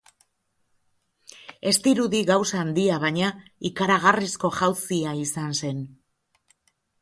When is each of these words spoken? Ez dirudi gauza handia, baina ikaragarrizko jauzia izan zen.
Ez 1.71 1.73
dirudi 1.87 2.21
gauza 2.29 2.57
handia, 2.61 2.95
baina 3.03 3.29
ikaragarrizko 3.71 4.53
jauzia 4.63 5.13
izan 5.27 5.55
zen. 5.61 5.85